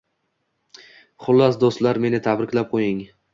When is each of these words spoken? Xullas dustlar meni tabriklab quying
Xullas 1.25 1.59
dustlar 1.65 2.01
meni 2.07 2.21
tabriklab 2.29 2.73
quying 2.73 3.05